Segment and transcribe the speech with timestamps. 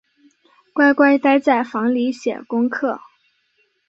[0.73, 2.99] 乖乖待在房里写功课